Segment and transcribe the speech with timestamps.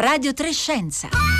[0.00, 1.39] Radio Trescenza.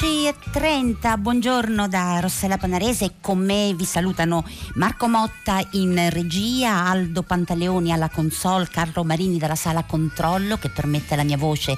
[0.00, 4.44] 11.30, buongiorno da Rossella Panarese, con me vi salutano
[4.74, 11.14] Marco Motta in regia, Aldo Pantaleoni alla console, Carlo Marini dalla sala controllo che permette
[11.14, 11.76] alla mia voce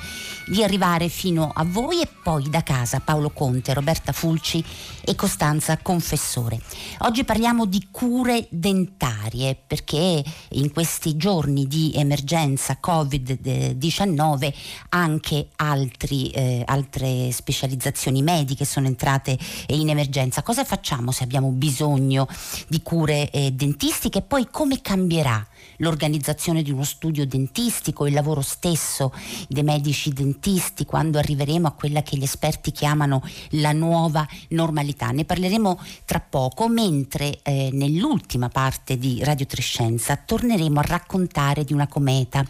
[0.49, 4.63] di arrivare fino a voi e poi da casa Paolo Conte, Roberta Fulci
[5.03, 6.61] e Costanza Confessore.
[6.99, 14.53] Oggi parliamo di cure dentarie perché in questi giorni di emergenza Covid-19
[14.91, 19.39] anche altri, eh, altre specializzazioni professioni mediche sono entrate
[19.69, 20.43] in emergenza.
[20.43, 22.27] Cosa facciamo se abbiamo bisogno
[22.67, 25.47] di cure eh, dentistiche e poi come cambierà
[25.79, 29.13] l'organizzazione di uno studio dentistico, il lavoro stesso
[29.49, 35.11] dei medici dentisti quando arriveremo a quella che gli esperti chiamano la nuova normalità.
[35.11, 41.73] Ne parleremo tra poco, mentre eh, nell'ultima parte di Radio Trescenza torneremo a raccontare di
[41.73, 42.45] una cometa,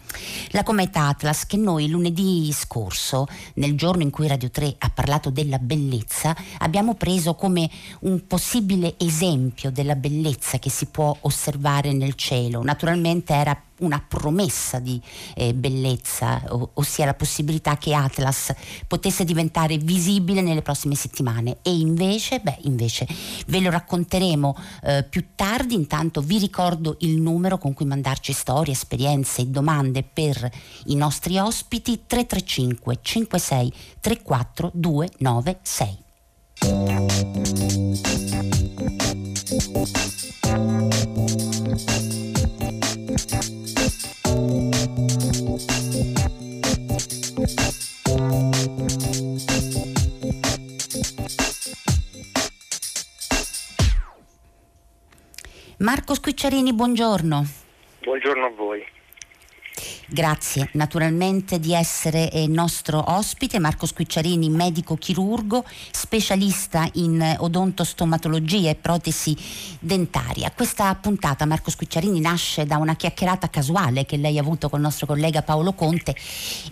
[0.49, 5.29] la cometa Atlas che noi lunedì scorso, nel giorno in cui Radio 3 ha parlato
[5.29, 7.69] della bellezza, abbiamo preso come
[8.01, 12.63] un possibile esempio della bellezza che si può osservare nel cielo.
[12.63, 14.99] Naturalmente era una promessa di
[15.35, 18.53] eh, bellezza, o, ossia la possibilità che Atlas
[18.87, 21.57] potesse diventare visibile nelle prossime settimane.
[21.61, 23.07] E invece, beh, invece
[23.47, 25.75] ve lo racconteremo eh, più tardi.
[25.75, 30.49] Intanto vi ricordo il numero con cui mandarci storie, esperienze e domande per
[30.85, 35.99] i nostri ospiti 335 56 34 296.
[55.91, 57.43] Marco Squicciarini, buongiorno.
[58.03, 58.81] Buongiorno a voi.
[60.13, 68.75] Grazie naturalmente di essere eh, nostro ospite, Marco Squicciarini, medico chirurgo, specialista in odontostomatologia e
[68.75, 69.33] protesi
[69.79, 70.51] dentaria.
[70.51, 74.85] Questa puntata, Marco Squicciarini, nasce da una chiacchierata casuale che lei ha avuto con il
[74.85, 76.13] nostro collega Paolo Conte,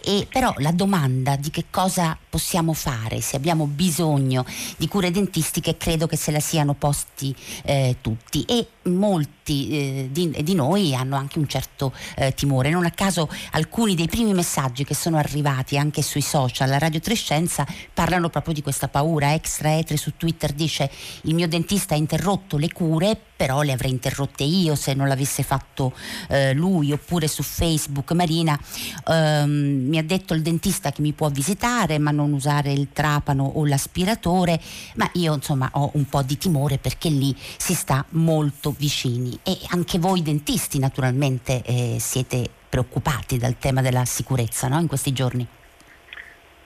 [0.04, 4.44] e però la domanda di che cosa possiamo fare, se abbiamo bisogno
[4.76, 7.34] di cure dentistiche, credo che se la siano posti
[7.64, 12.70] eh, tutti e molti eh, di, di, noi hanno anche un certo eh, timore.
[12.70, 17.00] Non a caso alcuni dei primi messaggi che sono arrivati anche sui social, la Radio
[17.00, 19.34] Trescenza, parlano proprio di questa paura.
[19.34, 20.90] Extra Etre su Twitter dice
[21.24, 25.44] il mio dentista ha interrotto le cure, però le avrei interrotte io se non l'avesse
[25.44, 25.94] fatto
[26.28, 28.60] eh, lui, oppure su Facebook Marina
[29.08, 33.46] ehm, mi ha detto il dentista che mi può visitare ma non usare il trapano
[33.46, 34.60] o l'aspiratore,
[34.96, 39.58] ma io insomma ho un po' di timore perché lì si sta molto vicini e
[39.68, 44.82] anche voi dentisti naturalmente eh, siete preoccupati dal tema della sicurezza no?
[44.82, 45.48] in questi giorni?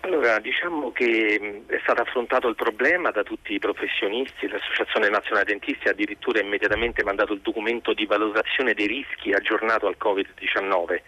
[0.05, 5.87] Allora, diciamo che è stato affrontato il problema da tutti i professionisti, l'Associazione Nazionale Dentisti
[5.87, 11.01] ha addirittura immediatamente mandato il documento di valutazione dei rischi aggiornato al Covid-19,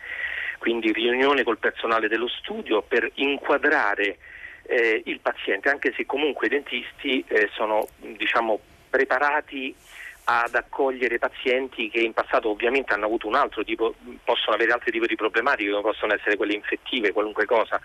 [0.59, 4.17] quindi riunione col personale dello studio per inquadrare
[4.63, 8.57] eh, il paziente, anche se comunque i dentisti eh, sono diciamo,
[8.89, 9.75] preparati
[10.23, 14.91] ad accogliere pazienti che in passato ovviamente hanno avuto un altro tipo, possono avere altri
[14.93, 17.81] tipi di problematiche possono essere quelle infettive, qualunque cosa.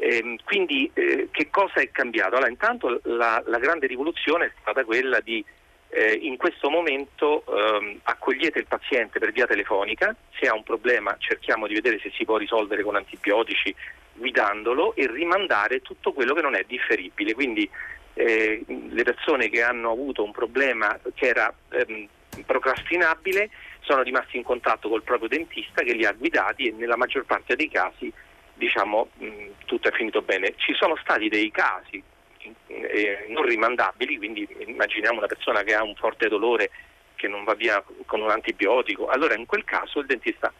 [0.00, 2.36] Eh, quindi eh, che cosa è cambiato?
[2.36, 5.44] Allora, intanto la, la, grande rivoluzione è stata quella di
[5.88, 11.16] eh, in questo momento ehm, accogliete il paziente per via telefonica, se ha un problema
[11.18, 13.74] cerchiamo di vedere se si può risolvere con antibiotici
[14.14, 17.34] guidandolo e rimandare tutto quello che non è differibile.
[17.34, 17.68] Quindi
[18.14, 22.06] eh, le persone che hanno avuto un problema che era ehm,
[22.46, 23.50] procrastinabile
[23.80, 27.56] sono rimasti in contatto col proprio dentista che li ha guidati e nella maggior parte
[27.56, 28.12] dei casi
[28.58, 30.54] diciamo, mh, tutto è finito bene.
[30.56, 32.02] Ci sono stati dei casi
[32.66, 36.70] eh, non rimandabili, quindi immaginiamo una persona che ha un forte dolore
[37.14, 40.52] che non va via con un antibiotico, allora in quel caso il dentista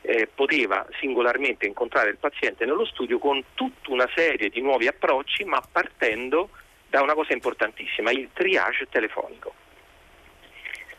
[0.00, 5.44] eh, poteva singolarmente incontrare il paziente nello studio con tutta una serie di nuovi approcci,
[5.44, 6.50] ma partendo
[6.88, 9.52] da una cosa importantissima, il triage telefonico.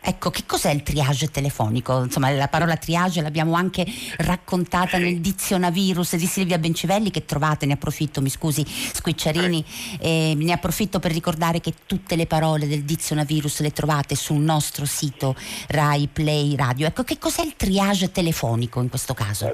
[0.09, 2.01] Ecco, che cos'è il triage telefonico?
[2.01, 3.85] Insomma, la parola triage l'abbiamo anche
[4.19, 9.65] raccontata nel dizionavirus di Silvia Bencivelli che trovate, ne approfitto, mi scusi Squicciarini,
[9.99, 14.85] eh, ne approfitto per ricordare che tutte le parole del dizionavirus le trovate sul nostro
[14.85, 15.35] sito
[15.67, 16.87] Rai Play Radio.
[16.87, 19.51] Ecco, che cos'è il triage telefonico in questo caso?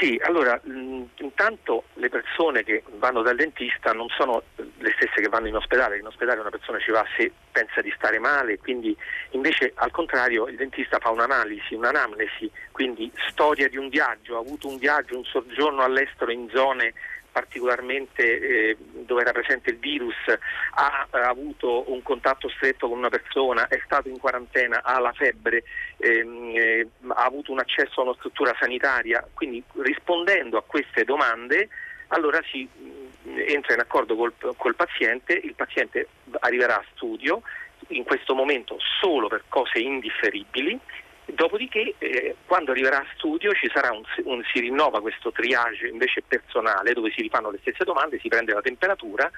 [0.00, 5.28] Sì, allora mh, intanto le persone che vanno dal dentista non sono le stesse che
[5.28, 8.96] vanno in ospedale, in ospedale una persona ci va se pensa di stare male, quindi
[9.30, 14.68] invece al contrario il dentista fa un'analisi, un'anamnesi, quindi storia di un viaggio, ha avuto
[14.68, 16.92] un viaggio, un soggiorno all'estero in zone
[17.36, 18.22] particolarmente
[18.70, 23.68] eh, dove era presente il virus, ha, ha, avuto un contatto stretto con una persona,
[23.68, 25.62] è stato in quarantena, ha la febbre,
[25.98, 31.68] ehm, eh, ha avuto un accesso a una struttura sanitaria, quindi rispondendo a queste domande
[32.06, 36.08] allora si mh, entra in accordo col, col paziente, il paziente
[36.40, 37.42] arriverà a studio,
[37.88, 40.80] in questo momento solo per cose indifferibili
[41.26, 47.10] Dopodiché, eh, quando arriverà a studio, un, un, si rinnova questo triage invece personale, dove
[47.10, 49.28] si rifanno le stesse domande, si prende la temperatura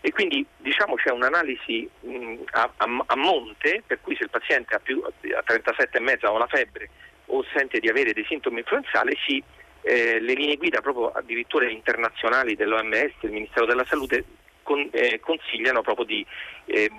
[0.00, 4.74] e quindi diciamo c'è un'analisi mh, a, a, a, monte, per cui se il paziente
[4.74, 6.90] ha, più, a 37,5 o la febbre
[7.26, 9.42] o sente di avere dei sintomi influenzali, si,
[9.82, 14.24] eh, le linee guida proprio addirittura internazionali dell'OMS, del Ministero della Salute,
[14.68, 16.26] con, eh, consigliano proprio di
[16.66, 16.90] eh,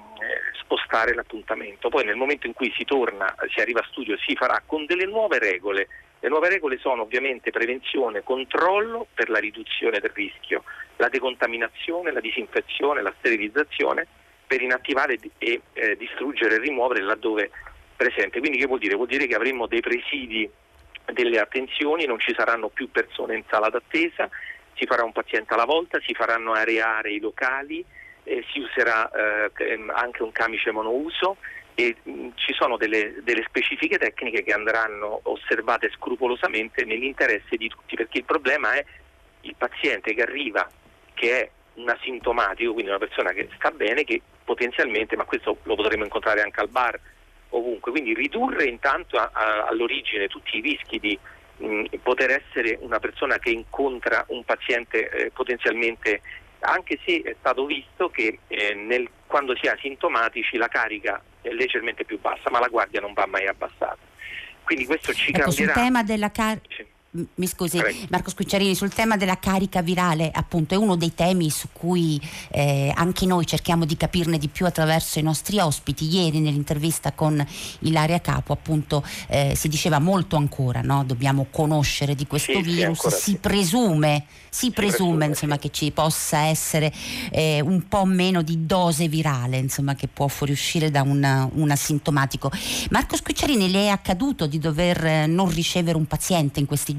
[0.60, 1.90] spostare l'appuntamento.
[1.90, 5.06] Poi nel momento in cui si torna, si arriva a studio, si farà con delle
[5.06, 5.88] nuove regole.
[6.20, 10.64] Le nuove regole sono ovviamente prevenzione, controllo per la riduzione del rischio,
[10.96, 14.08] la decontaminazione, la disinfezione, la sterilizzazione
[14.48, 17.52] per inattivare e eh, distruggere e rimuovere laddove
[17.96, 18.40] presente.
[18.40, 18.96] Quindi che vuol dire?
[18.96, 20.50] Vuol dire che avremo dei presidi
[21.14, 24.28] delle attenzioni, non ci saranno più persone in sala d'attesa,
[24.80, 27.84] si farà un paziente alla volta, si faranno areare i locali,
[28.24, 31.38] eh, si userà eh, ehm, anche un camice monouso
[31.76, 37.68] e mh, mm, ci sono delle, delle, specifiche tecniche che andranno osservate scrupolosamente nell'interesse di
[37.68, 38.86] tutti, perché il problema è
[39.42, 40.70] il paziente che arriva,
[41.14, 45.76] che è un asintomatico, quindi una persona che sta bene, che potenzialmente, ma questo lo
[45.76, 47.00] potremo incontrare anche al bar,
[47.50, 51.18] ovunque, quindi ridurre intanto a, a, all'origine tutti i rischi di
[51.60, 56.22] mh, poter essere una persona che incontra un paziente eh, potenzialmente,
[56.60, 61.50] anche se è stato visto che eh, nel, quando si è asintomatici la carica è
[61.50, 63.98] leggermente più bassa, ma la guardia non va mai abbassata.
[64.64, 65.74] Quindi questo ci ecco, cambierà.
[65.74, 67.82] Sul tema della carica mi scusi.
[68.10, 72.22] Marco Scucciarini, sul tema della carica virale, appunto, è uno dei temi su cui
[72.52, 76.08] eh, anche noi cerchiamo di capirne di più attraverso i nostri ospiti.
[76.08, 77.44] Ieri nell'intervista con
[77.80, 81.04] Ilaria Capo, appunto, eh, si diceva molto ancora, no?
[81.04, 83.38] dobbiamo conoscere di questo sì, virus, sì, si, sì.
[83.38, 86.94] Presume, si, si presume, presume insomma, che ci possa essere
[87.32, 92.52] eh, un po' meno di dose virale, insomma, che può fuoriuscire da una, un asintomatico.
[92.92, 96.98] Marco Scucciarini, le è accaduto di dover eh, non ricevere un paziente in questi giorni?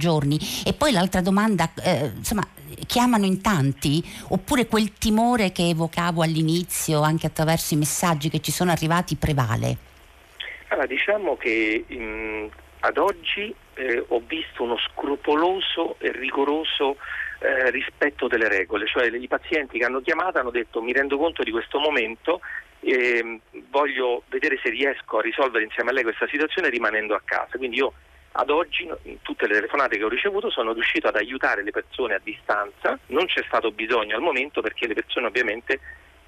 [0.65, 2.47] E poi l'altra domanda, eh, insomma,
[2.87, 8.51] chiamano in tanti oppure quel timore che evocavo all'inizio anche attraverso i messaggi che ci
[8.51, 9.77] sono arrivati prevale?
[10.69, 12.49] Allora, diciamo che in,
[12.81, 16.97] ad oggi eh, ho visto uno scrupoloso e rigoroso
[17.41, 21.43] eh, rispetto delle regole, cioè i pazienti che hanno chiamato hanno detto mi rendo conto
[21.43, 22.41] di questo momento
[22.81, 27.57] e voglio vedere se riesco a risolvere insieme a lei questa situazione rimanendo a casa.
[27.57, 27.93] Quindi io
[28.33, 28.89] ad oggi
[29.23, 33.27] tutte le telefonate che ho ricevuto sono riuscito ad aiutare le persone a distanza, non
[33.27, 35.81] c'è stato bisogno al momento perché le persone ovviamente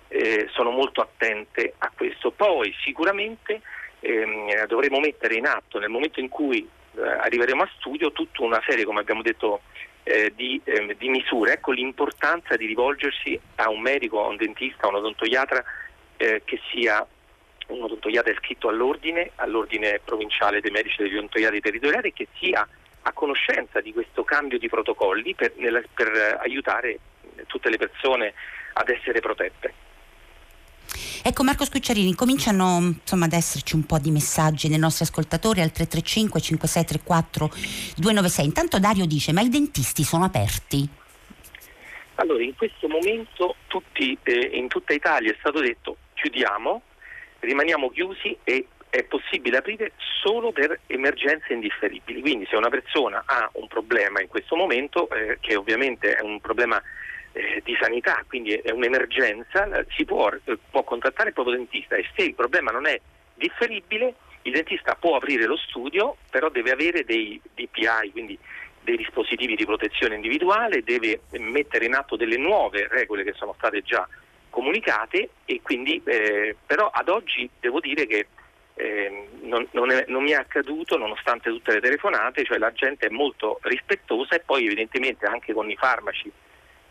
[0.08, 2.32] eh, sono molto attente a questo.
[2.32, 3.60] Poi sicuramente
[4.00, 8.62] ehm, dovremo mettere in atto nel momento in cui eh, arriveremo a studio tutta una
[8.66, 9.62] serie, come abbiamo detto,
[10.02, 11.54] eh, di, ehm, di, misure.
[11.54, 15.62] Ecco l'importanza di rivolgersi a un medico, a un dentista, a un odontoiatra
[16.16, 17.06] eh, che sia
[17.68, 22.66] un odontoiatra iscritto all'ordine, all'ordine provinciale dei medici degli odontoiatri territoriali che sia
[23.04, 26.98] a conoscenza di questo cambio di protocolli per, nella, per aiutare
[27.46, 28.34] tutte le persone
[28.74, 29.74] ad essere protette.
[31.24, 35.70] Ecco Marco Scucciarini, cominciano insomma, ad esserci un po' di messaggi dei nostri ascoltatori al
[35.70, 37.46] 335 5634
[37.96, 38.44] 296.
[38.44, 40.88] Intanto Dario dice, ma i dentisti sono aperti?
[42.16, 46.82] Allora, in questo momento tutti, eh, in tutta Italia è stato detto chiudiamo,
[47.42, 52.20] rimaniamo chiusi e è possibile aprire solo per emergenze indifferibili.
[52.20, 56.40] Quindi se una persona ha un problema in questo momento, eh, che ovviamente è un
[56.40, 56.80] problema
[57.32, 62.04] eh, di sanità, quindi è un'emergenza, si può, eh, può contattare il proprio dentista e
[62.14, 63.00] se il problema non è
[63.34, 68.38] differibile, il dentista può aprire lo studio, però deve avere dei DPI, quindi
[68.82, 73.82] dei dispositivi di protezione individuale, deve mettere in atto delle nuove regole che sono state
[73.82, 74.06] già
[74.52, 78.26] comunicate e quindi eh, però ad oggi devo dire che
[78.74, 83.06] eh, non, non, è, non, mi è accaduto nonostante tutte le telefonate, cioè la gente
[83.06, 86.30] è molto rispettosa e poi evidentemente anche con i farmaci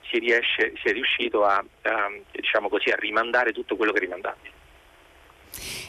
[0.09, 4.01] si, riesce, si è riuscito a, a, diciamo così, a rimandare tutto quello che è
[4.01, 4.59] rimandabile.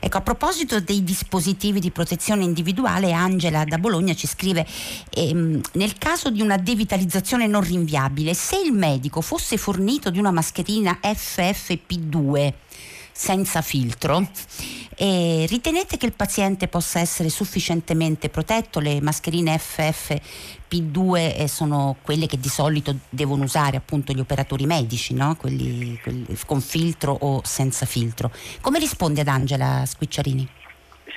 [0.00, 4.66] Ecco, a proposito dei dispositivi di protezione individuale, Angela da Bologna ci scrive,
[5.10, 10.30] ehm, nel caso di una devitalizzazione non rinviabile, se il medico fosse fornito di una
[10.30, 12.52] mascherina FFP2,
[13.12, 14.26] senza filtro.
[14.96, 18.78] E ritenete che il paziente possa essere sufficientemente protetto?
[18.78, 25.14] Le mascherine FFP2 eh, sono quelle che di solito devono usare appunto gli operatori medici,
[25.14, 25.34] no?
[25.36, 28.30] quelli, quelli con filtro o senza filtro.
[28.60, 30.48] Come risponde ad Angela Squicciarini?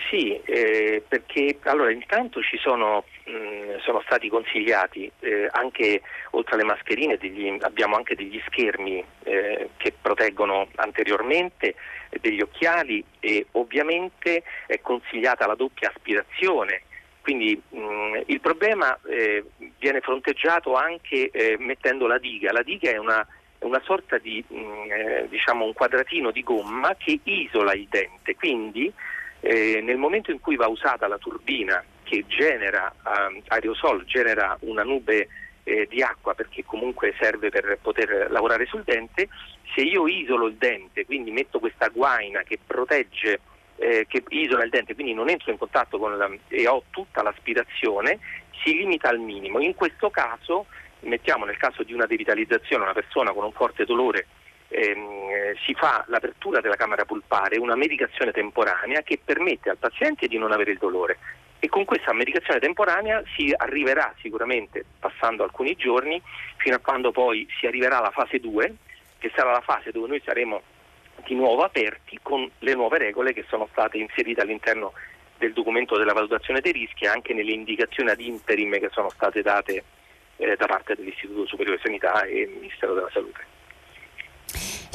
[0.09, 6.01] Sì, eh, perché allora intanto ci sono, mm, sono stati consigliati eh, anche
[6.31, 11.75] oltre alle mascherine degli, abbiamo anche degli schermi eh, che proteggono anteriormente,
[12.09, 16.83] eh, degli occhiali e ovviamente è consigliata la doppia aspirazione.
[17.21, 19.43] Quindi mh, mm, il problema eh,
[19.79, 22.51] viene fronteggiato anche eh, mettendo la diga.
[22.51, 23.25] La diga è una,
[23.59, 28.35] una sorta di mh, diciamo un quadratino di gomma che isola il dente.
[28.35, 28.91] Quindi
[29.39, 34.83] eh, nel momento in cui va usata la turbina che genera eh, aerosol, genera una
[34.83, 35.27] nube
[35.63, 39.27] eh, di acqua perché comunque serve per poter lavorare sul dente,
[39.73, 43.39] se io isolo il dente, quindi metto questa guaina che protegge,
[43.77, 47.23] eh, che isola il dente, quindi non entro in contatto con la, e ho tutta
[47.23, 48.19] l'aspirazione,
[48.63, 49.59] si limita al minimo.
[49.59, 50.67] In questo caso,
[51.01, 54.27] mettiamo nel caso di una devitalizzazione, una persona con un forte dolore
[54.69, 60.37] ehm, si fa l'apertura della camera pulpare, una medicazione temporanea che permette al paziente di
[60.37, 61.17] non avere il dolore
[61.65, 66.21] e con questa medicazione temporanea si arriverà sicuramente, passando alcuni giorni,
[66.57, 68.75] fino a quando poi si arriverà alla fase 2,
[69.17, 70.61] che sarà la fase dove noi saremo
[71.25, 74.93] di nuovo aperti con le nuove regole che sono state inserite all'interno
[75.39, 79.41] del documento della valutazione dei rischi e anche nelle indicazioni ad interim che sono state
[79.41, 79.83] date
[80.35, 83.43] eh, da parte dell'Istituto Superiore di Sanità e del Ministero della Salute.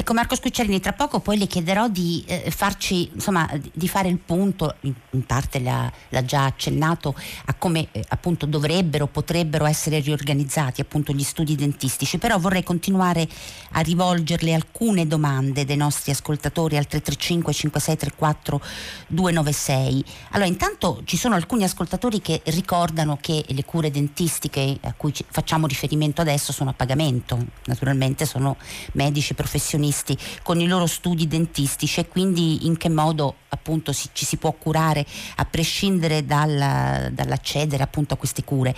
[0.01, 4.17] Ecco Marco Scucciarini, tra poco poi le chiederò di eh, farci, insomma, di fare il
[4.17, 7.15] punto, in, in parte l'ha, l'ha, già accennato,
[7.45, 13.29] a come eh, appunto dovrebbero, potrebbero essere riorganizzati appunto gli studi dentistici, però vorrei continuare
[13.73, 18.61] a rivolgerle alcune domande dei nostri ascoltatori al 335 5634
[19.09, 20.05] 296.
[20.31, 25.67] Allora intanto ci sono alcuni ascoltatori che ricordano che le cure dentistiche a cui facciamo
[25.67, 28.57] riferimento adesso sono a pagamento, naturalmente sono
[28.93, 34.09] medici professionisti professionisti con i loro studi dentistici e quindi in che modo appunto si,
[34.13, 35.05] ci si può curare
[35.37, 38.75] a prescindere dal, dall'accedere appunto a queste cure.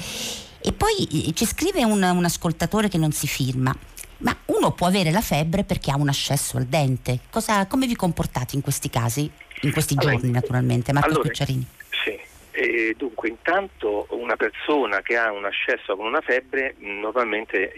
[0.65, 3.77] E poi eh, ci scrive un, un ascoltatore che non si firma.
[4.19, 7.21] Ma uno può avere la febbre perché ha un ascesso al dente.
[7.29, 9.29] Cosa, come vi comportate in questi casi?
[9.63, 11.67] In questi allora, giorni naturalmente, Marco allora, Spicciarini.
[12.05, 12.19] Sì,
[12.53, 17.73] e dunque intanto una persona che ha un ascesso con una febbre normalmente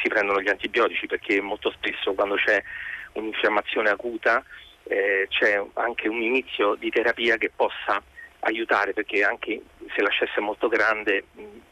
[0.00, 2.62] si prendono gli antibiotici perché molto spesso quando c'è
[3.12, 4.42] un'infiammazione acuta
[4.84, 8.02] eh, c'è anche un inizio di terapia che possa
[8.40, 9.62] aiutare perché anche
[9.94, 11.24] se l'ascesso è molto grande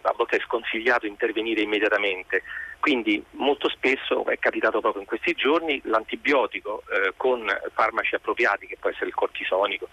[0.03, 2.43] a volte è sconsigliato intervenire immediatamente.
[2.81, 8.77] Quindi molto spesso è capitato proprio in questi giorni l'antibiotico eh, con farmaci appropriati che
[8.81, 9.89] può essere il cortisonico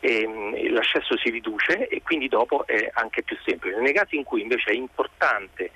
[0.00, 3.80] e, mh, l'ascesso si riduce e quindi dopo è anche più semplice.
[3.80, 5.70] Nei casi in cui invece è importante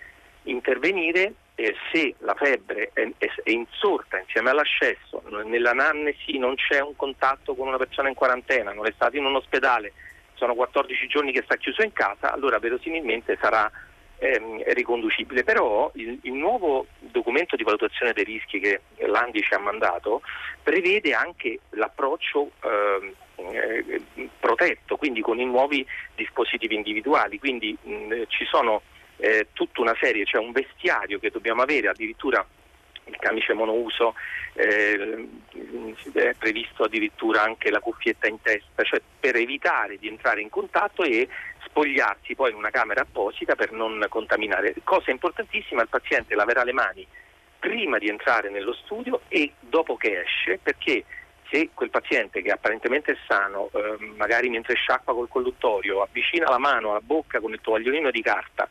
[0.45, 6.97] intervenire eh, se la febbre è, è, è, insorta insieme all'ascesso, nell'anamnesi non c'è un
[6.97, 9.93] contatto con una persona in quarantena, non è stato in un ospedale,
[10.35, 13.71] sono 14 giorni che sta chiuso in casa, allora verosimilmente sarà
[14.19, 15.45] ehm, riconducibile.
[15.45, 20.23] Però il, il, nuovo documento di valutazione dei rischi che l'Andi ci ha mandato
[20.63, 24.03] prevede anche l'approccio ehm, eh,
[24.39, 28.83] protetto, quindi con i nuovi dispositivi individuali, quindi mh, ci sono
[29.23, 32.45] eh, tutta una serie, cioè un vestiario che dobbiamo avere, addirittura
[33.05, 34.15] il camice monouso,
[34.55, 35.29] eh,
[36.13, 41.05] è previsto addirittura anche la cuffietta in testa, cioè per evitare di entrare in contatto
[41.05, 41.29] e
[41.67, 44.75] spogliarsi poi in una camera apposita per non contaminare.
[44.83, 47.07] Cosa importantissima, il paziente laverà le mani
[47.61, 51.05] prima di entrare nello studio e dopo che esce, perché
[51.49, 56.59] se quel paziente che apparentemente è sano, eh, magari mentre sciacqua col colluttorio, avvicina la
[56.59, 58.69] mano alla bocca con il tovagliolino di carta,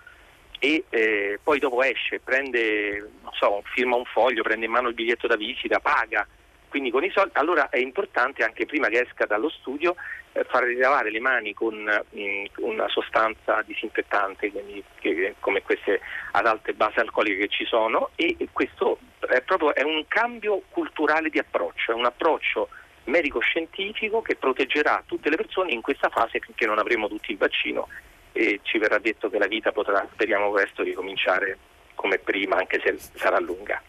[0.63, 5.25] e eh, poi dopo esce, prende, so, firma un foglio, prende in mano il biglietto
[5.25, 6.27] da visita, paga,
[6.69, 9.95] quindi con i soldi, allora è importante anche prima che esca dallo studio
[10.33, 15.99] eh, far rilevare le mani con mh, mm, una sostanza disinfettante, quindi, che, come queste
[16.33, 21.29] ad alte basi alcoliche che ci sono e questo è proprio è un cambio culturale
[21.31, 22.69] di approccio, è un approccio
[23.05, 27.87] medico-scientifico che proteggerà tutte le persone in questa fase finché non avremo tutti il vaccino
[28.31, 31.57] e ci verrà detto che la vita potrà, speriamo presto, ricominciare
[31.95, 33.81] come prima, anche se sarà lunga.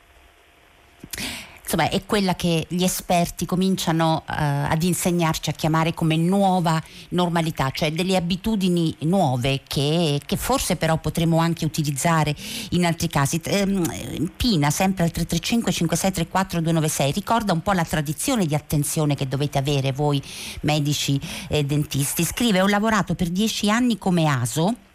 [1.72, 4.32] Insomma è quella che gli esperti cominciano uh,
[4.68, 10.98] ad insegnarci a chiamare come nuova normalità, cioè delle abitudini nuove che, che forse però
[10.98, 12.34] potremo anche utilizzare
[12.70, 13.40] in altri casi.
[13.44, 19.26] Ehm, Pina, sempre al 335 5634 296, ricorda un po' la tradizione di attenzione che
[19.26, 20.22] dovete avere voi
[20.62, 22.24] medici e dentisti.
[22.24, 24.91] Scrive, ho lavorato per dieci anni come ASO eh,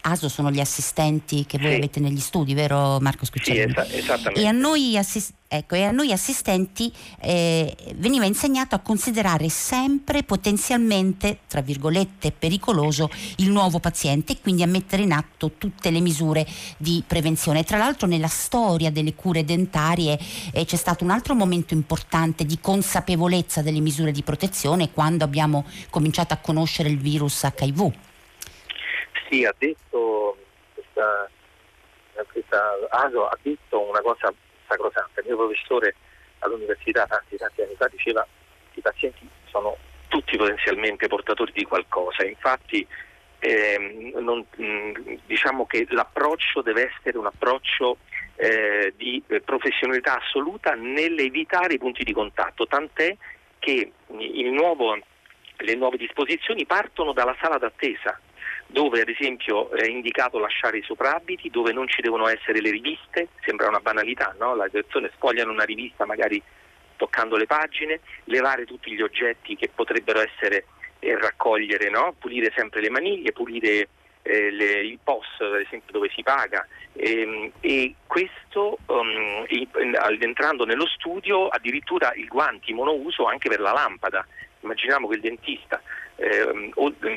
[0.00, 1.76] ASO sono gli assistenti che voi sì.
[1.76, 3.72] avete negli studi, vero Marco Scucciolini?
[3.72, 4.40] Sì, esattamente.
[4.40, 10.24] E a noi, assist- ecco, e a noi assistenti eh, veniva insegnato a considerare sempre
[10.24, 16.00] potenzialmente, tra virgolette, pericoloso il nuovo paziente e quindi a mettere in atto tutte le
[16.00, 16.44] misure
[16.76, 17.62] di prevenzione.
[17.62, 20.18] Tra l'altro nella storia delle cure dentarie
[20.52, 25.64] eh, c'è stato un altro momento importante di consapevolezza delle misure di protezione quando abbiamo
[25.88, 27.92] cominciato a conoscere il virus HIV
[29.28, 30.36] sì, ha detto,
[30.74, 31.30] questa,
[32.30, 34.32] questa ASO ha detto una cosa
[34.66, 35.20] sacrosanta.
[35.20, 35.94] Il mio professore
[36.40, 38.26] all'università tanti tanti anni fa diceva
[38.72, 39.76] che i pazienti sono
[40.08, 42.24] tutti potenzialmente portatori di qualcosa.
[42.24, 42.86] Infatti
[43.40, 44.44] eh, non,
[45.26, 47.98] diciamo che l'approccio deve essere un approccio
[48.36, 53.16] eh, di professionalità assoluta nell'evitare i punti di contatto, tant'è
[53.58, 54.96] che nuovo,
[55.56, 58.18] le nuove disposizioni partono dalla sala d'attesa
[58.70, 63.28] dove ad esempio è indicato lasciare i soprabiti, dove non ci devono essere le riviste,
[63.44, 64.54] sembra una banalità, no?
[64.54, 66.40] le persone sfogliano una rivista magari
[66.96, 70.66] toccando le pagine, levare tutti gli oggetti che potrebbero essere
[70.98, 72.14] e eh, raccogliere, no?
[72.18, 73.88] pulire sempre le maniglie, pulire
[74.22, 79.46] eh, le, il POS ad esempio dove si paga e, ehm, e questo um,
[80.20, 84.26] entrando nello studio addirittura i guanti monouso anche per la lampada
[84.60, 85.80] immaginiamo che il dentista
[86.18, 86.72] eh,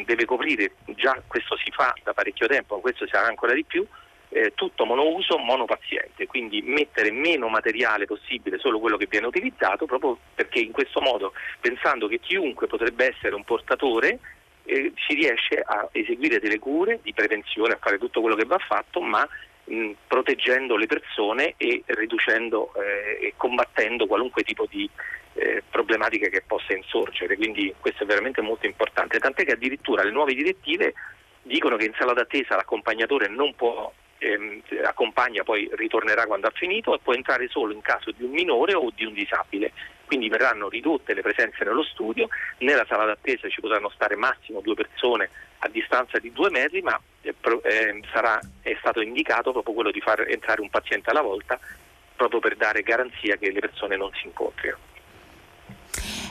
[0.05, 3.85] deve coprire, già questo si fa da parecchio tempo, questo sarà ancora di più,
[4.29, 10.17] eh, tutto monouso, monopaziente, quindi mettere meno materiale possibile, solo quello che viene utilizzato, proprio
[10.33, 14.19] perché in questo modo, pensando che chiunque potrebbe essere un portatore,
[14.63, 18.59] eh, si riesce a eseguire delle cure di prevenzione, a fare tutto quello che va
[18.59, 19.27] fatto, ma
[19.65, 24.89] mh, proteggendo le persone e riducendo eh, e combattendo qualunque tipo di
[25.33, 30.11] eh, problematiche che possa insorgere, quindi questo è veramente molto importante, tant'è che addirittura le
[30.11, 30.93] nuove direttive
[31.43, 36.93] dicono che in sala d'attesa l'accompagnatore non può ehm, accompagna poi ritornerà quando ha finito
[36.93, 39.71] e può entrare solo in caso di un minore o di un disabile.
[40.05, 42.27] Quindi verranno ridotte le presenze nello studio,
[42.59, 46.99] nella sala d'attesa ci potranno stare massimo due persone a distanza di due metri, ma
[47.41, 51.59] eh, eh, sarà, è stato indicato proprio quello di far entrare un paziente alla volta
[52.15, 54.77] proprio per dare garanzia che le persone non si incontrino.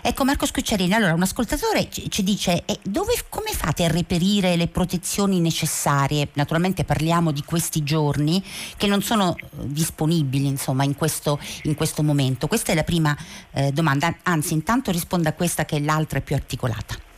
[0.03, 4.69] Ecco Marco Scucciarini, allora un ascoltatore ci, dice eh, dove, come fate a reperire le
[4.69, 6.29] protezioni necessarie?
[6.35, 8.43] Naturalmente parliamo di questi giorni
[8.79, 12.47] che non sono eh, disponibili insomma in questo, in questo momento.
[12.47, 13.15] Questa è la prima
[13.53, 17.10] eh, domanda, anzi intanto risponda a questa che è l'altra più articolata.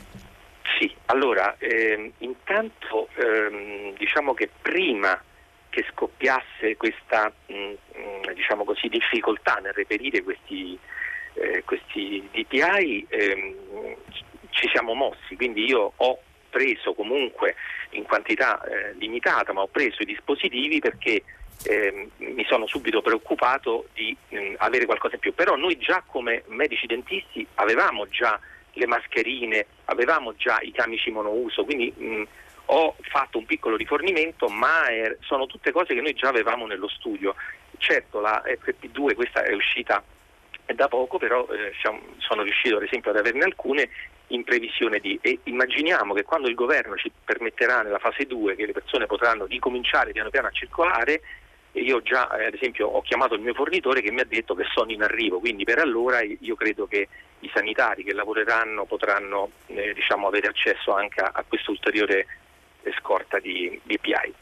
[1.07, 5.21] Allora ehm, intanto ehm, diciamo che prima
[5.69, 10.79] che scoppiasse questa mh, mm, diciamo così, difficoltà nel reperire questi
[11.35, 13.55] eh, questi DPI ehm,
[14.51, 16.19] ci siamo mossi, quindi io ho
[16.51, 17.57] preso comunque
[17.91, 21.25] in quantità eh, limitata, ma ho preso i dispositivi perché
[21.65, 25.35] eh, mi sono subito preoccupato di mh, mm, avere qualcosa in più.
[25.35, 28.39] Però noi già come medici dentisti avevamo già
[28.73, 32.23] le mascherine, avevamo già i camici monouso, quindi mh,
[32.67, 36.89] ho fatto un piccolo rifornimento, ma è, sono tutte cose che noi già avevamo nello
[36.89, 37.35] studio.
[37.79, 40.03] Certo la FP2 questa è uscita
[40.75, 41.73] da poco, però eh,
[42.19, 43.89] sono riuscito ad esempio ad averne alcune
[44.29, 48.67] in previsione di e immaginiamo che quando il governo ci permetterà nella fase 2 che
[48.67, 51.21] le persone potranno ricominciare piano piano a circolare
[51.73, 54.65] io già eh, ad esempio ho chiamato il mio fornitore che mi ha detto che
[54.73, 57.09] sono in arrivo, quindi per allora io credo che
[57.41, 62.27] i sanitari che lavoreranno potranno eh, diciamo, avere accesso anche a, a questa ulteriore
[63.01, 64.35] scorta di BPI.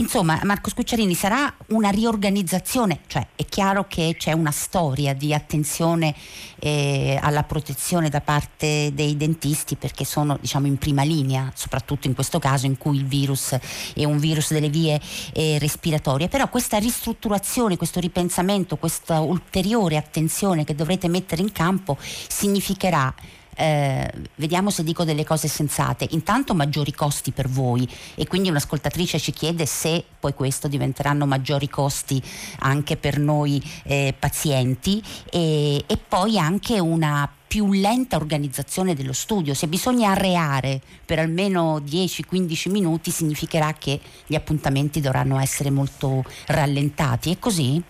[0.00, 6.14] Insomma, Marco Scucciarini, sarà una riorganizzazione, cioè è chiaro che c'è una storia di attenzione
[6.58, 12.14] eh, alla protezione da parte dei dentisti perché sono diciamo, in prima linea, soprattutto in
[12.14, 13.54] questo caso in cui il virus
[13.94, 14.98] è un virus delle vie
[15.34, 21.98] eh, respiratorie, però questa ristrutturazione, questo ripensamento, questa ulteriore attenzione che dovrete mettere in campo
[22.00, 23.14] significherà
[23.60, 26.06] eh, vediamo se dico delle cose sensate.
[26.10, 31.68] Intanto maggiori costi per voi e quindi un'ascoltatrice ci chiede se poi questo diventeranno maggiori
[31.68, 32.22] costi
[32.60, 39.54] anche per noi eh, pazienti e, e poi anche una più lenta organizzazione dello studio.
[39.54, 47.32] Se bisogna arreare per almeno 10-15 minuti significherà che gli appuntamenti dovranno essere molto rallentati.
[47.32, 47.82] È così?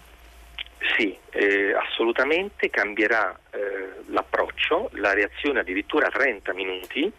[0.97, 7.11] Sì, eh, assolutamente cambierà eh, l'approccio, la reazione addirittura a 30 minuti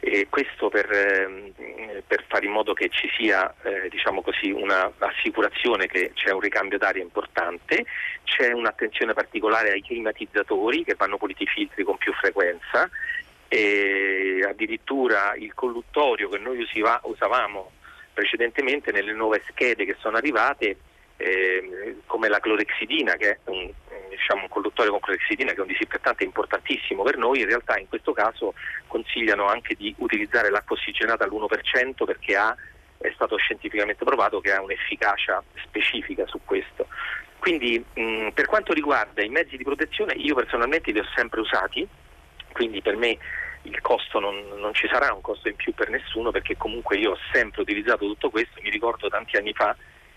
[0.00, 5.86] e questo per, eh, per, fare in modo che ci sia eh, diciamo così, un'assicurazione
[5.86, 7.84] che c'è un ricambio d'aria importante,
[8.24, 12.88] c'è un'attenzione particolare ai climatizzatori che vanno puliti i filtri con più frequenza
[13.48, 17.72] e addirittura il colluttorio che noi usiva, usavamo
[18.12, 20.76] precedentemente nelle nuove schede che sono arrivate
[21.16, 23.70] eh, come la clorexidina che è un,
[24.08, 27.88] diciamo, un colluttorio con clorexidina che è un disinfettante importantissimo per noi, in realtà in
[27.88, 28.54] questo caso
[28.86, 32.54] consigliano anche di utilizzare l'acqua ossigenata all'1% perché ha,
[32.98, 36.86] è stato scientificamente provato che ha un'efficacia specifica su questo.
[37.38, 41.86] Quindi mh, per quanto riguarda i mezzi di protezione io personalmente li ho sempre usati,
[42.52, 43.16] quindi per me
[43.62, 47.12] il costo non, non, ci sarà un costo in più per nessuno perché comunque io
[47.12, 49.76] ho sempre utilizzato tutto questo, mi ricordo tanti anni fa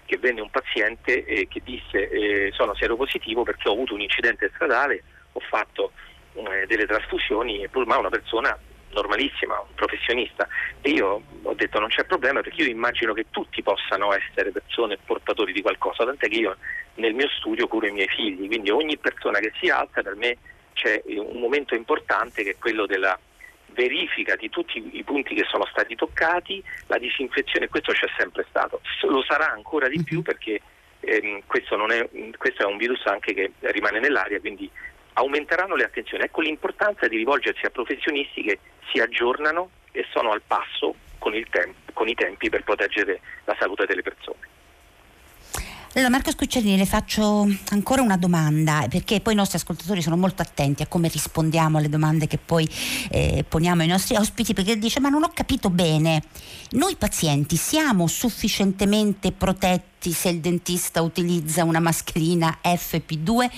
[0.10, 4.50] che venne un paziente eh, che disse eh, sono seropositivo perché ho avuto un incidente
[4.56, 5.92] stradale, ho fatto
[6.34, 8.58] eh, delle trasfusioni, ma una persona
[8.90, 10.48] normalissima, un professionista.
[10.82, 14.98] E io ho detto non c'è problema perché io immagino che tutti possano essere persone
[14.98, 16.58] portatori di qualcosa, tant'è che io
[16.96, 20.38] nel mio studio curo i miei figli, quindi ogni persona che si alza per me
[20.74, 23.18] c'è un momento importante che è quello della
[23.74, 28.82] verifica di tutti i punti che sono stati toccati, la disinfezione, questo c'è sempre stato,
[29.04, 30.24] lo sarà ancora di più mhm.
[30.24, 30.62] perché
[31.00, 34.70] ehm, questo, è, questo, è, un virus anche che rimane nell'aria, quindi
[35.14, 36.24] aumenteranno le attenzioni.
[36.24, 38.60] Ecco l'importanza di rivolgersi a professionisti che
[38.92, 43.86] si aggiornano e sono al passo con, temp- con i tempi per proteggere la salute
[43.86, 44.58] delle persone.
[45.94, 50.44] Allora Marco Scuccerini le faccio ancora una domanda perché poi i nostri ascoltatori sono molto
[50.44, 52.70] attenti a come rispondiamo alle domande che poi
[53.10, 56.22] eh, poniamo ai nostri ospiti perché dice ma non ho capito bene,
[56.74, 63.50] noi pazienti siamo sufficientemente protetti se il dentista utilizza una mascherina FP2?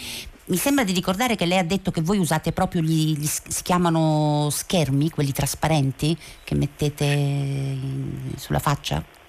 [0.46, 3.62] Mi sembra di ricordare che lei ha detto che voi usate proprio gli, gli si
[3.62, 9.20] chiamano schermi, quelli trasparenti che mettete in, sulla faccia?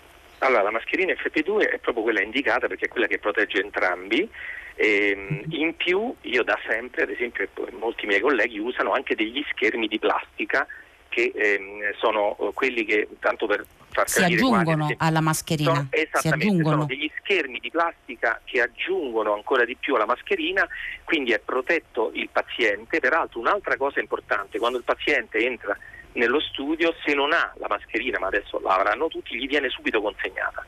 [0.42, 4.28] Allora, la mascherina FP2 è proprio quella indicata perché è quella che protegge entrambi.
[4.74, 9.44] E, ehm, in più io da sempre, ad esempio molti miei colleghi usano anche degli
[9.50, 10.66] schermi di plastica
[11.08, 15.74] che ehm, sono quelli che, tanto per far si aggiungono quali, alla mascherina.
[15.74, 20.66] Sono, esattamente, sono degli schermi di plastica che aggiungono ancora di più alla mascherina,
[21.04, 22.98] quindi è protetto il paziente.
[22.98, 25.76] Peraltro un'altra cosa importante, quando il paziente entra
[26.12, 30.00] nello studio, se non ha la mascherina, ma adesso la avranno tutti, gli viene subito
[30.00, 30.64] consegnata.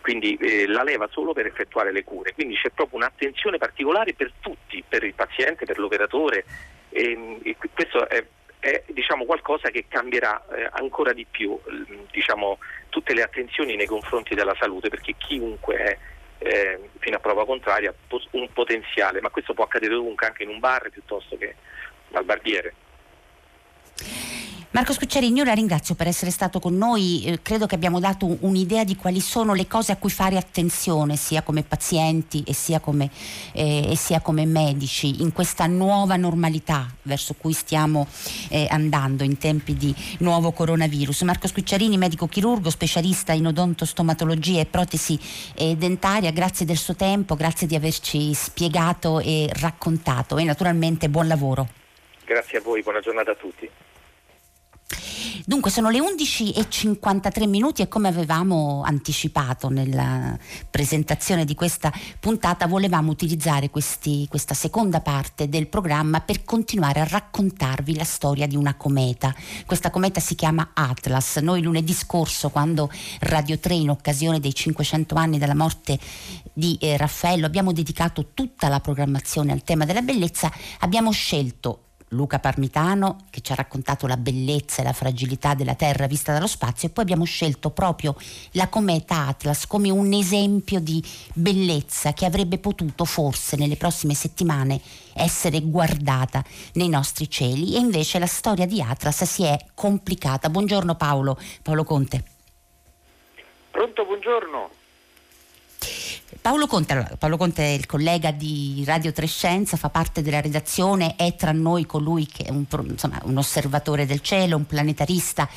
[0.00, 2.34] Quindi eh, la leva solo per effettuare le cure.
[2.34, 6.44] Quindi c'è proprio un'attenzione particolare per tutti, per il paziente, per l'operatore.
[6.90, 8.22] E, e questo è,
[8.58, 11.58] è diciamo, qualcosa che cambierà eh, ancora di più
[12.10, 12.58] diciamo,
[12.90, 15.98] tutte le attenzioni nei confronti della salute, perché chiunque è
[16.38, 17.94] eh, fino a prova contraria
[18.32, 21.54] un potenziale, ma questo può accadere ovunque, anche in un bar piuttosto che
[22.12, 22.74] al barbiere.
[24.74, 28.38] Marco Scuccerini, io la ringrazio per essere stato con noi, eh, credo che abbiamo dato
[28.40, 32.80] un'idea di quali sono le cose a cui fare attenzione sia come pazienti e sia
[32.80, 33.08] come,
[33.52, 38.08] eh, e sia come medici in questa nuova normalità verso cui stiamo
[38.48, 41.22] eh, andando in tempi di nuovo coronavirus.
[41.22, 45.16] Marco Scucciarini, medico chirurgo, specialista in odontostomatologia e protesi
[45.54, 51.28] eh, dentaria, grazie del suo tempo, grazie di averci spiegato e raccontato e naturalmente buon
[51.28, 51.68] lavoro.
[52.24, 53.70] Grazie a voi, buona giornata a tutti.
[55.46, 60.36] Dunque sono le 11.53 minuti e come avevamo anticipato nella
[60.70, 67.04] presentazione di questa puntata volevamo utilizzare questi, questa seconda parte del programma per continuare a
[67.04, 69.34] raccontarvi la storia di una cometa.
[69.66, 71.36] Questa cometa si chiama Atlas.
[71.36, 75.98] Noi lunedì scorso quando Radio 3 in occasione dei 500 anni della morte
[76.54, 81.83] di eh, Raffaello abbiamo dedicato tutta la programmazione al tema della bellezza, abbiamo scelto
[82.14, 86.46] Luca Parmitano che ci ha raccontato la bellezza e la fragilità della Terra vista dallo
[86.46, 88.14] spazio e poi abbiamo scelto proprio
[88.52, 91.02] la cometa Atlas come un esempio di
[91.34, 94.80] bellezza che avrebbe potuto forse nelle prossime settimane
[95.14, 96.42] essere guardata
[96.74, 100.48] nei nostri cieli e invece la storia di Atlas si è complicata.
[100.48, 102.24] Buongiorno Paolo, Paolo Conte.
[103.70, 104.82] Pronto, buongiorno.
[106.40, 111.34] Paolo Conte, Paolo Conte è il collega di Radio Trescenza, fa parte della redazione, è
[111.36, 115.48] tra noi colui che è un, insomma, un osservatore del cielo, un planetarista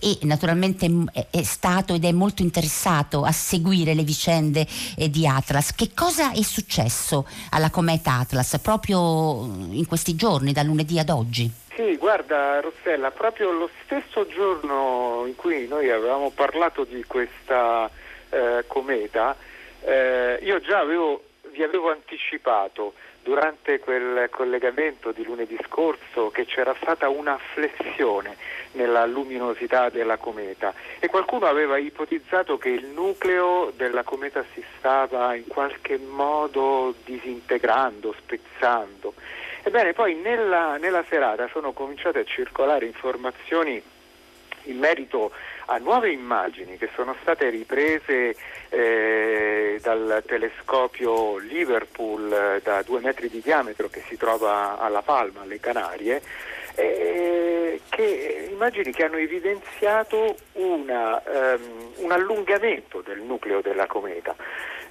[0.00, 0.88] e naturalmente
[1.30, 5.74] è stato ed è molto interessato a seguire le vicende eh, di Atlas.
[5.74, 11.50] Che cosa è successo alla cometa Atlas proprio in questi giorni, da lunedì ad oggi?
[11.74, 17.90] Sì, guarda Rossella, proprio lo stesso giorno in cui noi avevamo parlato di questa
[18.30, 19.36] eh, cometa,
[19.82, 26.74] eh, io già avevo vi avevo anticipato durante quel collegamento di lunedì scorso che c'era
[26.80, 28.36] stata una flessione
[28.72, 35.34] nella luminosità della cometa e qualcuno aveva ipotizzato che il nucleo della cometa si stava
[35.34, 39.14] in qualche modo disintegrando, spezzando.
[39.62, 43.82] Ebbene, poi nella, nella serata sono cominciate a circolare informazioni
[44.64, 45.32] in merito
[45.70, 48.34] a nuove immagini che sono state riprese
[48.70, 55.42] eh, dal telescopio Liverpool eh, da due metri di diametro che si trova alla Palma,
[55.42, 56.22] alle Canarie,
[56.74, 64.34] eh, che, immagini che hanno evidenziato una, um, un allungamento del nucleo della cometa.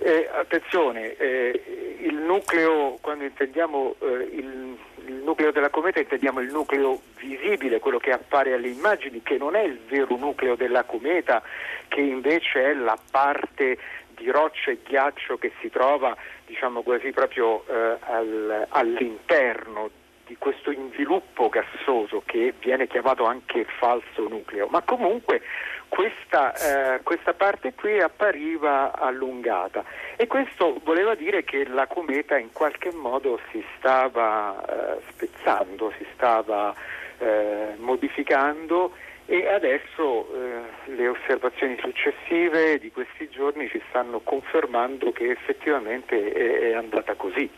[0.02, 6.52] Eh, attenzione, eh, il nucleo, quando intendiamo eh, il, il, nucleo della cometa, intendiamo il
[6.52, 11.44] nucleo visibile, quello che appare alle immagini, che non è il vero nucleo della cometa,
[11.90, 13.78] che invece è la parte
[14.16, 16.16] di roccia e ghiaccio che si trova,
[16.46, 19.90] diciamo così, proprio eh, al, all'interno
[20.30, 25.42] di questo inviluppo gassoso che viene chiamato anche falso nucleo, ma comunque
[25.88, 29.84] questa, eh, questa, parte qui appariva allungata.
[30.16, 36.06] E questo voleva dire che la cometa in qualche modo si stava eh, spezzando, si
[36.14, 36.76] stava
[37.18, 38.94] eh, modificando.
[39.26, 46.70] E adesso eh, le osservazioni successive di questi giorni ci stanno confermando che effettivamente è,
[46.70, 47.50] è andata così.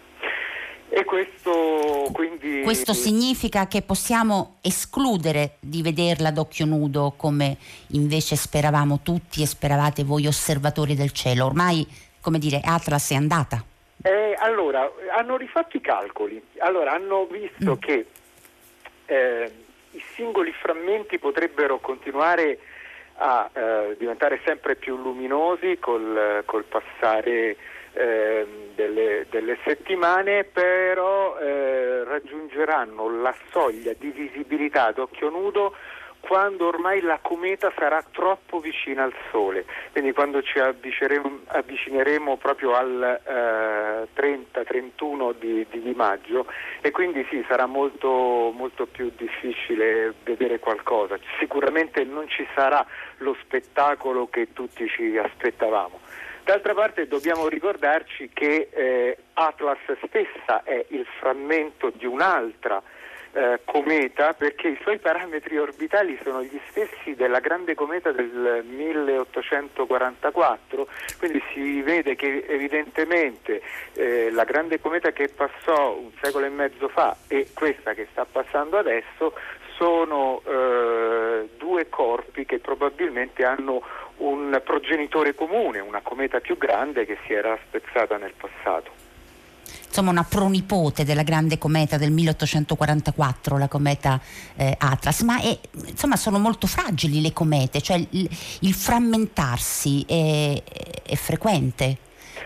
[0.94, 2.64] E questo quindi...
[2.64, 7.56] Questo significa che possiamo escludere di vederla ad occhio nudo come
[7.94, 11.46] invece speravamo tutti e speravate voi osservatori del cielo.
[11.46, 11.88] Ormai,
[12.20, 13.64] come dire, Atlas è andata.
[14.04, 16.44] Eh, allora, hanno rifatto i calcoli.
[16.58, 17.80] Allora, hanno visto mm.
[17.80, 18.06] che
[19.06, 19.52] eh,
[19.92, 22.60] i singoli frammenti potrebbero continuare
[23.16, 27.56] a eh, diventare sempre più luminosi col, col passare
[27.94, 35.76] delle, delle, settimane, però eh, raggiungeranno la soglia di visibilità ad occhio nudo
[36.22, 42.74] quando ormai la cometa sarà troppo vicina al Sole, quindi quando ci avvicineremo, avvicineremo proprio
[42.74, 46.46] al eh, 30-31 di, di, di, maggio
[46.80, 51.18] e quindi sì, sarà molto, molto più difficile vedere qualcosa.
[51.40, 52.86] Sicuramente non ci sarà
[53.18, 56.00] lo spettacolo che tutti ci aspettavamo.
[56.44, 62.82] D'altra parte dobbiamo ricordarci che eh, Atlas stessa è il frammento di un'altra
[63.34, 70.88] eh, cometa perché i suoi parametri orbitali sono gli stessi della grande cometa del 1844,
[71.18, 73.62] quindi si vede che evidentemente
[73.94, 78.26] eh, la grande cometa che passò un secolo e mezzo fa e questa che sta
[78.26, 79.34] passando adesso
[79.78, 83.82] sono eh, due corpi che probabilmente hanno
[84.18, 89.10] un progenitore comune, una cometa più grande che si era spezzata nel passato.
[89.92, 94.22] Insomma, una pronipote della grande cometa del 1844, la cometa
[94.56, 98.30] eh, Atlas, ma è, insomma sono molto fragili le comete, cioè il,
[98.62, 100.64] il frammentarsi è,
[101.04, 101.98] è frequente.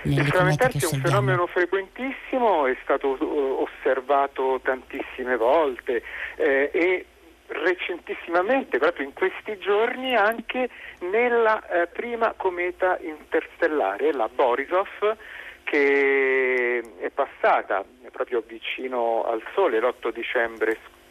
[0.05, 6.01] Il frammentarsi è un fenomeno frequentissimo, è stato uh, osservato tantissime volte
[6.37, 7.05] eh, e
[7.47, 15.17] recentissimamente, proprio in questi giorni, anche nella eh, prima cometa interstellare, la Borisov,
[15.63, 21.04] che è passata proprio vicino al Sole l'8 dicembre scorso,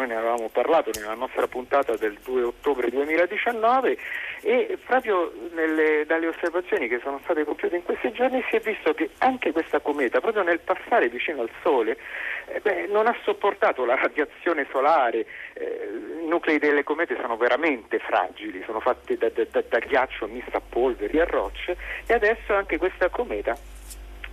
[0.00, 3.98] noi ne avevamo parlato nella nostra puntata del 2 ottobre 2019
[4.42, 8.94] e proprio nelle, dalle osservazioni che sono state compiute in questi giorni si è visto
[8.94, 11.98] che anche questa cometa, proprio nel passare vicino al Sole,
[12.46, 15.88] eh, beh, non ha sopportato la radiazione solare, eh,
[16.22, 20.56] i nuclei delle comete sono veramente fragili, sono fatti da, da, da, da ghiaccio misto
[20.56, 23.54] a polveri e a rocce e adesso anche questa cometa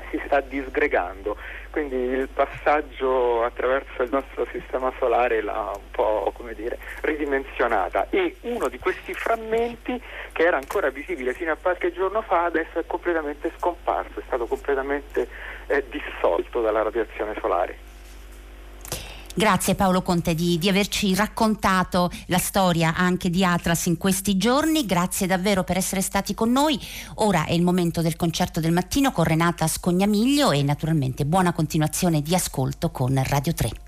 [0.09, 1.35] si sta disgregando,
[1.77, 8.67] quindi il passaggio attraverso il nostro sistema solare l'ha un po' dire, ridimensionata e uno
[8.67, 13.51] di questi frammenti che era ancora visibile fino a qualche giorno fa adesso è completamente
[13.57, 15.27] scomparso, è stato completamente
[15.67, 17.86] eh, dissolto dalla radiazione solare.
[19.37, 24.83] Grazie Paolo Conte di, di, averci raccontato la storia anche di Atlas in questi giorni,
[24.83, 26.79] grazie davvero per essere stati con noi.
[27.17, 32.23] Ora è il momento del concerto del mattino con Renata Scognamiglio e naturalmente buona continuazione
[32.23, 33.86] di ascolto con Radio 3.